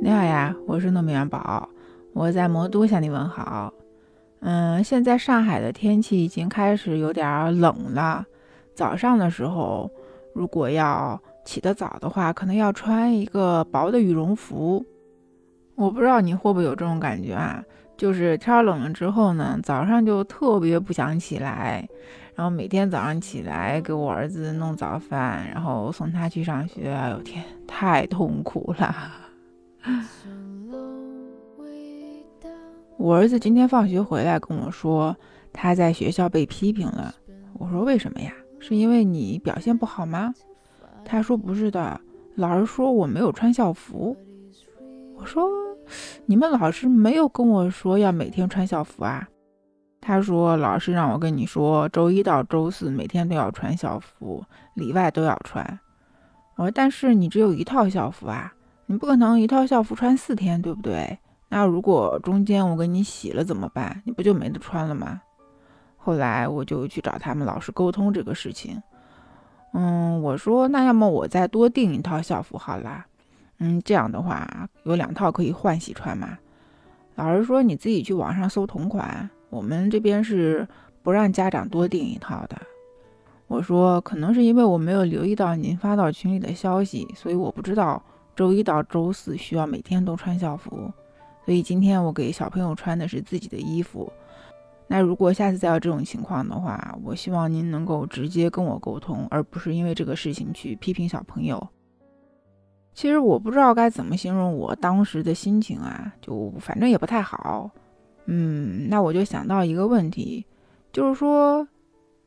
[0.00, 1.68] 你好呀，我是糯米元宝，
[2.12, 3.72] 我在魔都向你问好。
[4.40, 8.24] 嗯，现在上海的天气已经开始有点冷了，
[8.76, 9.90] 早上的时候
[10.32, 14.84] 如果要起得早的话，可能要穿一个薄的羽绒服。
[15.74, 17.62] 我不知道你会不会有这种感觉啊？
[17.96, 21.88] 就是天冷了之后呢，早上就特别不想起来，
[22.36, 28.94] 然后每天早上起来给我儿子弄早饭，然后送他去上学，哎呦天，太痛苦了。
[32.98, 35.16] 我儿子今天放学回来跟我说，
[35.52, 37.14] 他在学校被批评了。
[37.54, 38.32] 我说为什么呀？
[38.60, 40.34] 是因为你表现不好吗？
[41.04, 42.00] 他说不是的，
[42.34, 44.16] 老师说我没有穿校服。
[45.16, 45.48] 我说
[46.26, 49.28] 你们老师没有跟我说要每天穿校服啊？
[50.00, 54.44] 他说老师让我跟你说，周一到周四每天都要穿校服，
[54.74, 55.80] 里外都要穿。
[56.56, 58.52] 我说但是你只有一套校服啊。
[58.90, 61.18] 你不可能一套校服穿四天，对不对？
[61.50, 64.02] 那如果中间我给你洗了怎么办？
[64.06, 65.20] 你不就没得穿了吗？
[65.98, 68.82] 后来我就去找他们老师沟通这个事情。
[69.74, 73.04] 嗯，我说那要么我再多订一套校服好啦。
[73.58, 74.48] 嗯，这样的话
[74.84, 76.38] 有两套可以换洗穿嘛。
[77.14, 80.66] 老师说你自己去网上搜同款，我们这边是
[81.02, 82.56] 不让家长多订一套的。
[83.48, 88.02] 我说可能是因为我没有留意到您发到群里的消息，所以我不知道。
[88.38, 90.70] 周一到周四需要每天都穿校服，
[91.44, 94.12] 所以今天我给小朋友穿的是自己的衣服。
[94.86, 101.68] 那如果下次再有这种情况的话，我希望您能够直接跟我沟通，而不是因为这个事情去批评小朋友。
[102.94, 107.68] 其实我不知道该怎么形容我当时的心情啊，就反正也不太好。
[108.26, 110.46] 嗯，那我就想到一个问题，
[110.92, 111.66] 就是说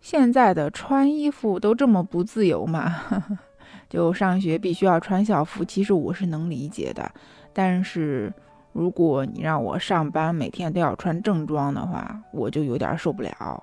[0.00, 2.96] 现在的穿衣服都这么不自由吗？
[3.90, 7.10] 就上学必须要穿校服，其实我是能理解的。
[7.52, 8.32] 但是
[8.72, 13.62] 如果你让我上班每天都要穿正装的话，我就有点受不了。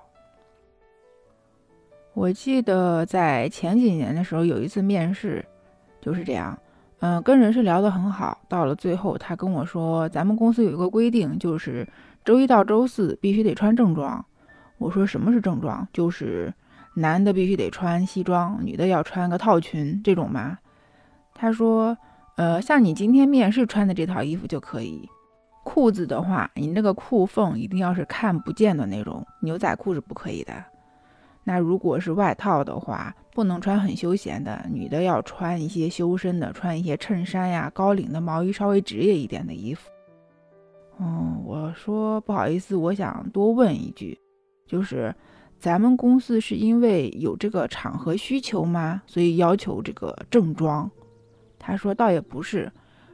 [2.12, 5.42] 我记得在前几年的时候有一次面试，
[5.98, 6.58] 就是这样，
[7.00, 11.88] 嗯，跟人事聊得很好，到了最后他跟我说，咱们公司有一个规定，就是
[12.22, 14.22] 周一到周四必须得穿正装。
[14.76, 15.88] 我说什么是正装？
[15.90, 16.52] 就是。
[16.98, 20.58] 男的必须得穿西装，女的要穿个套裙，这种吗？
[21.34, 21.96] 他说，
[22.36, 25.08] 呃，像你今天面试穿的这套衣服就可以。
[25.64, 30.52] 裤子的话，你那个裤缝一定要是看不见的那种，牛仔裤是不可以的。
[31.44, 39.88] 那如果是外套的话，不能穿很休闲的，女的要穿一些修身的，穿一些衬衫呀、高领的毛衣，稍微职业一点的衣服。
[40.98, 44.18] 嗯，我说不好意思，我想多问一句，
[44.66, 45.14] 就是。
[45.58, 49.02] 咱们公司是因为有这个场合需求吗？
[49.06, 50.90] 所以要求这个正装。
[51.58, 52.70] 他说倒也不是，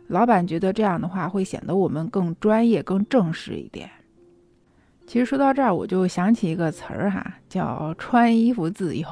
[0.08, 3.90] 老板觉得这样的话会显得我们更专业、更正式一点。
[5.06, 9.06] 其实说到这儿，我就想起一个词儿哈，叫穿衣服自由，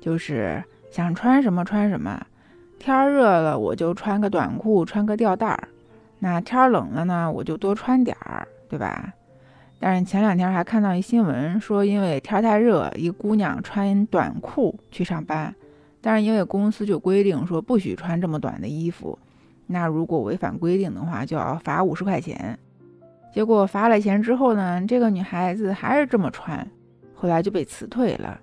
[0.00, 2.26] 就是想穿什么穿什么。
[2.78, 5.68] 天热了我就穿个短裤，穿个吊带儿；
[6.18, 9.14] 那天冷了呢，我就多穿点儿，对吧？
[9.78, 15.54] 但是前两天还看到一新闻，说因为天太热，一姑娘穿短裤去上班，
[16.00, 19.18] 但是因为公司就规定说不许穿这么短的衣服，
[19.66, 22.58] 那如果违反规定的话，就要罚五十块钱。
[23.32, 26.66] 结果罚了钱之后呢，这个女孩子还是这么穿，
[27.14, 28.40] 后来就被辞退了。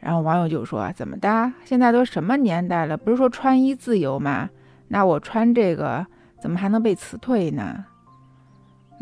[0.00, 1.52] 然后网友就说：“怎么的？
[1.64, 4.50] 现在都什么年代了，不是说穿衣自由吗？
[4.88, 6.06] 那我穿这个
[6.40, 7.84] 怎么还能被辞退呢？”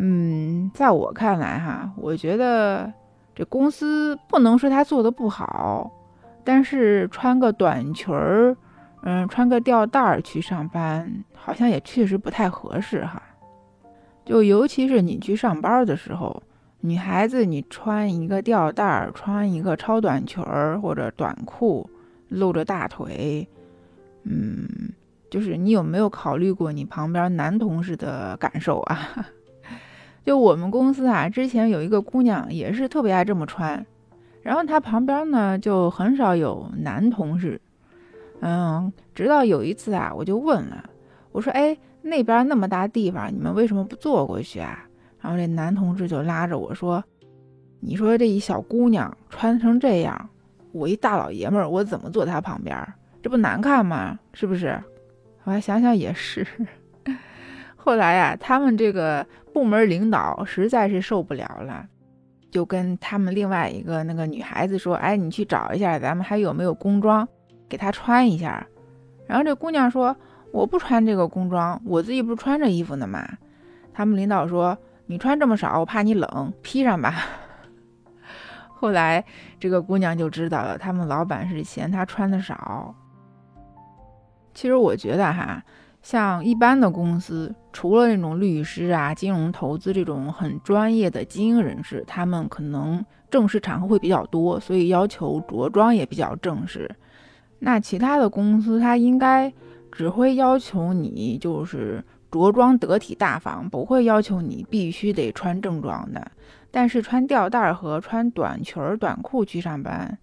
[0.04, 2.92] 嗯，在我看来哈，我觉得
[3.36, 5.88] 这公司不能说他做的不好，
[6.42, 8.56] 但是穿个短裙儿，
[9.04, 13.22] 嗯，穿个吊带儿去上班，好像也确实不太合适哈。
[14.24, 16.42] 就尤其是你去上班的时候，
[16.80, 21.88] 女孩子你穿一个吊带儿，穿一个超短裙儿或者短裤，
[22.28, 23.46] 露着大腿，
[24.24, 24.66] 嗯，
[25.30, 28.98] 就是你有没有考虑过你旁边男同事的感受啊？
[30.24, 33.84] 就我们公司啊，之前有一个姑娘也是特别爱这么穿，
[34.42, 37.60] 然后她旁边呢就很少有男同事，
[38.40, 40.88] 嗯，直到有一次啊，我就问了，
[41.32, 44.86] 我说，哎，那边那么大地方，你们为什么不坐过去啊？
[45.20, 47.02] 然后这男同事就拉着我说，
[47.80, 50.28] 你说这一小姑娘穿成这样，
[50.72, 52.76] 我一大老爷们儿，我怎么坐她旁边？
[53.22, 54.18] 这不难看吗？
[54.32, 54.80] 是不是？
[55.44, 56.46] 后来想想也是。
[57.84, 61.84] 后来呀，他们这个部门领导实在是受不了了，
[62.48, 67.26] 就跟他们另外一个那个女孩子说：“哎，你去找一下，咱们还有没有工装，
[67.68, 68.64] 给她穿一下。”
[69.26, 70.16] 然后这姑娘说
[70.52, 73.26] ：“我不穿这个工装，我自己不是穿着衣服呢吗？
[73.92, 77.16] 他们领导说你穿这么少，我怕你冷，披上吧。
[78.70, 79.24] 后来
[79.58, 82.94] 这个姑娘就知道了，他们老板是嫌她穿的少。
[84.54, 85.62] 其实我觉得哈，
[86.02, 96.90] 像一般的公司，除了那种律师啊、金融投资这种很专业的精英人士，他们可能正式场合会比较多，所以要求着装也比较正式。
[97.60, 99.52] 那其他的公司，他应该
[99.92, 106.32] 只会要求你就是着装得体大方，不会要求你必须得穿正装的。
[106.72, 110.18] 但是穿吊带和穿短裙儿、短裤去上班，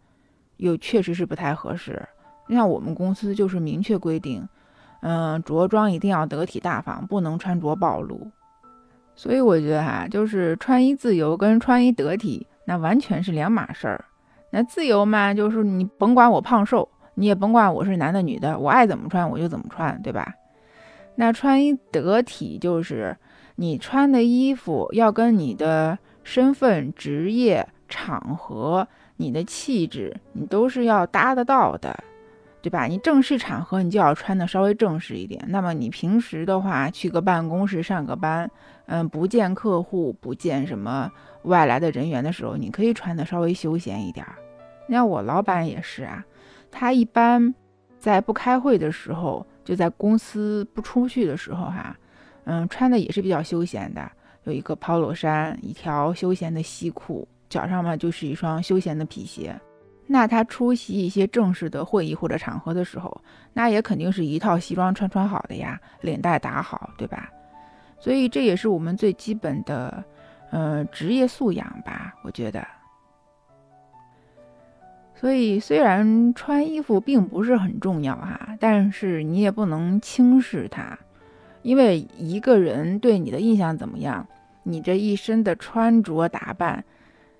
[0.57, 2.05] 又确实是不太合适。
[2.49, 4.45] 像我们公司就是明确规定，
[5.01, 8.29] 嗯，着装一定要得体大方，不能穿着暴露。
[9.15, 14.05] 所以我觉得哈，就是穿衣自由跟穿衣得体，那完全是两码事儿。
[14.51, 20.33] 那自由嘛，就是你甭管我胖瘦，你也甭管我是男的女的，我爱怎么穿我就怎么穿，对吧？
[21.15, 23.17] 那穿衣得体就是
[23.55, 28.87] 你穿的衣服要跟你的身份、职业、场合、
[29.17, 31.93] 你的气质，你都是要搭得到的。
[32.61, 32.85] 对吧？
[32.85, 35.43] 你正式场合你就要穿的稍微正式一点。
[35.47, 38.49] 那么你平时的话，去个办公室上个班，
[38.87, 41.09] 嗯，不见客户、不见什么
[41.43, 44.25] 外来的人员的时候，你可以穿的稍微休闲一点。
[44.87, 46.25] 那我老板也是啊，
[46.69, 47.53] 他一般
[47.97, 51.95] 在不开会的时候，就在公司不出去的时候，哈，
[52.43, 54.11] 嗯，穿的也是比较休闲的，
[54.43, 59.57] 有一个 polo 衫，一条休闲的西裤，脚上嘛就是一双休闲的皮鞋。
[60.11, 63.21] 那他出席一些正式的会议或者场合的时候，
[63.53, 67.29] 那也肯定是一套西装穿穿好的呀，领带打好，对吧？
[67.99, 70.03] 所以这也是我们最基本的，
[70.49, 72.65] 呃，职业素养吧，我觉得。
[75.13, 80.97] 所以虽然穿衣服并不是很重要哈，但是你也不能轻视它，
[81.61, 84.25] 因为一个人对你的印象怎么样，
[84.63, 86.83] 你这一身的穿着打扮。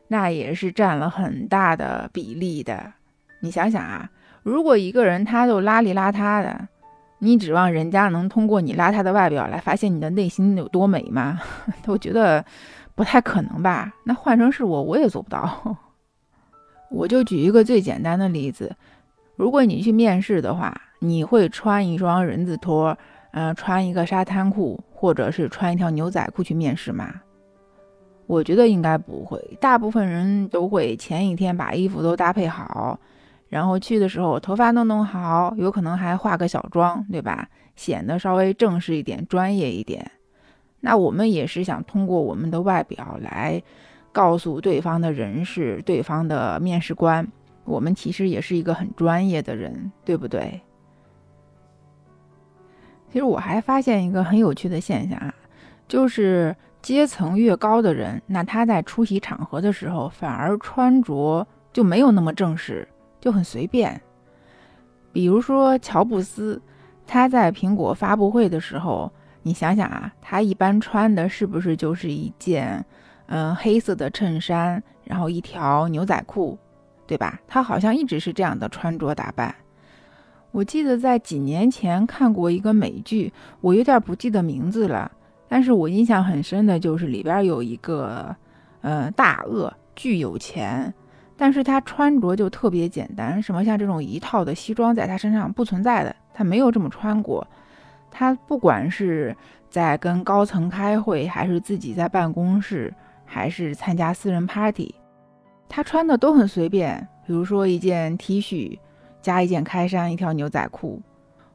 [0.09, 2.91] 那也是占了很大的比例的。
[3.39, 4.09] 你想想啊，
[4.43, 6.67] 如果一个人他都邋里邋遢的，
[7.19, 11.39] 你指望人家能通过你邋遢的外表来发现你的内心有多美吗？
[11.87, 12.43] 我觉得
[12.95, 13.93] 不太可能吧。
[14.03, 15.77] 那换成是我，我也做不到。
[16.91, 18.75] 我就举一个最简单的例子：
[19.35, 22.97] 如果你去面试的话，你会穿一双人字拖，
[23.31, 27.13] 嗯，穿一个沙滩裤，或者是穿一条牛仔裤去面试吗？
[28.29, 32.99] 我觉得应该不会，大部分人都会前一天把衣服都搭配好，
[33.47, 37.49] 然后去的时候头发弄弄好，有可能还化个小妆，对吧？
[37.75, 40.11] 显得稍微正式一点、专业一点。
[40.81, 43.59] 那我们也是想通过我们的外表来
[44.11, 47.27] 告诉对方的人是、对方的面试官，
[47.65, 50.61] 我们其实也是一个很专业的人，对不对？
[53.11, 55.33] 其实我还发现一个很有趣的现象啊，
[55.87, 56.55] 就是。
[56.81, 62.87] 阶层越高的人，那他在出席场合的时候，反而穿着就没有那么正式，
[63.19, 64.01] 就很随便。
[65.11, 66.61] 比如说乔布斯，
[67.05, 69.11] 他在苹果发布会的时候，
[69.43, 72.85] 你想想啊，他一般穿的是不是就是一件，
[73.27, 76.57] 嗯，黑色的衬衫，然后一条牛仔裤，
[77.05, 77.39] 对吧？
[77.47, 79.53] 他好像一直是这样的穿着打扮。
[80.51, 85.11] 我记得在几年前看过一个美剧，我有点不记得名字了。
[85.49, 88.35] 但是我印象很深的就是里边有一个，
[88.81, 90.93] 呃，大鳄巨有钱，
[91.35, 97.45] 但是他穿着就特别简单，什么像这种一套的西装在他身上不存在的，他没有这么穿过。
[98.11, 99.35] 他不管是
[99.69, 102.93] 在跟高层开会，还是自己在办公室，
[103.25, 104.93] 还是参加私人 party，
[105.67, 108.77] 他穿的都很随便，比如说一件 T 恤
[109.21, 111.01] 加一件开衫，一条牛仔裤。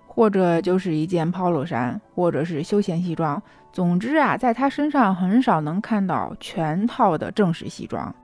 [0.06, 3.42] 或者就是一件 polo 衫，或者是休闲西装。
[3.74, 8.14] 总之啊，在他身上很少能看到全套的正式西装。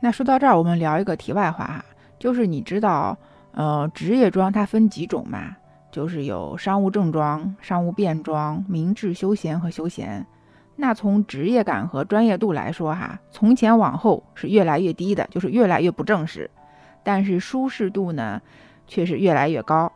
[0.00, 1.84] 那说到这儿，我们聊一个题外话哈，
[2.18, 3.14] 就是你知道，
[3.52, 5.54] 呃，职业装它分几种吗？
[5.92, 10.26] 就是有商务正装、商务便装、明智休闲和休闲。
[10.74, 16.50] 那从职业感和专业度来说哈，从前往后是越来越低的，就是越来越不正式。
[17.02, 18.40] 但是舒适度呢，
[18.86, 19.92] 却是越来越高。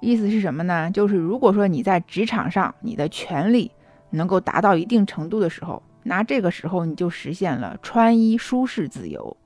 [0.00, 0.90] 意思是什么呢？
[0.90, 3.70] 就是如果说你在职场上，你的权利
[4.14, 9.36] 能够达到一定程度的时候，那这个时候你就实现了穿衣舒适自由。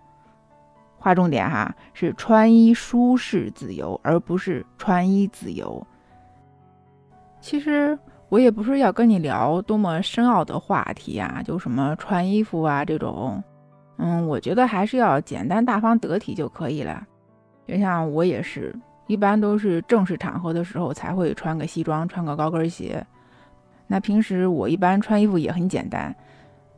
[0.98, 5.86] 划重点哈，是穿衣舒适自由，而不是穿衣自由。
[7.40, 7.98] 其实
[8.28, 13.42] 我也不是要跟你聊多么深奥的话题啊，就什么穿衣服啊这种，
[13.96, 17.06] 嗯，我觉得还是要简单大方得体就可以了。
[17.66, 18.74] 就像我也是。
[19.06, 23.02] 一般都是正式场合的时候才会穿个西装，穿个高跟鞋。
[23.88, 26.14] 那平时我一般穿衣服也很简单，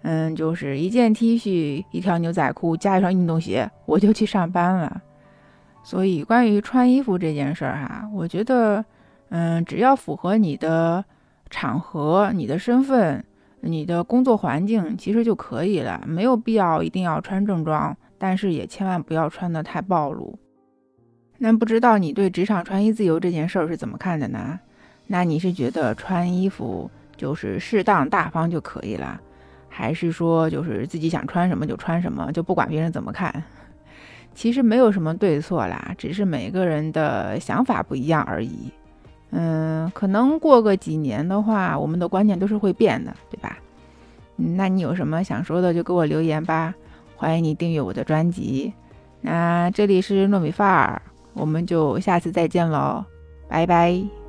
[0.03, 5.03] 嗯，就是一件 T 恤，一条牛仔裤，加一双运动鞋，我就去上班了。
[5.83, 8.85] 所以关于穿衣服这件事儿哈，我觉得，
[9.31, 11.05] 嗯，只要符合你的
[11.51, 13.25] 场合、你的身份、
[13.61, 20.39] 你的工作环境，其实就可以了，没有必要一定要穿正装，但是也千万不要穿得太暴露。
[21.39, 24.61] 那不知道你对职场穿衣自由这件事儿是怎么看的呢？
[25.07, 26.89] 那你是觉得穿衣服？
[27.21, 29.21] 就是适当大方就可以了，
[29.69, 33.31] 还是说就是自己想穿什么就穿什么，就不管别人怎么看？
[34.35, 38.73] 其实没有什么对错啦，只是每个人的想法不一样而已。
[39.33, 43.59] 嗯，可能过个几年的话，我们的观念都是会变的，对吧？
[44.39, 46.75] 嗯，那你有什么想说的就给我留言吧。
[47.17, 48.73] 欢迎你订阅我的专辑。
[49.21, 51.03] 那这里是糯米饭儿，
[51.35, 53.05] 我们就下次再见喽，
[53.47, 54.20] 拜拜。